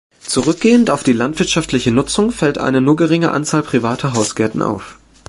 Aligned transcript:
Zurückgehend 0.21 0.89
auf 0.89 1.03
die 1.03 1.13
landwirtschaftliche 1.13 1.91
Nutzung 1.91 2.31
fällt 2.31 2.57
eine 2.57 2.81
nur 2.81 2.95
geringe 2.95 3.29
Anzahl 3.29 3.61
privater 3.61 4.13
Hausgärten 4.13 4.63
auf. 4.63 4.97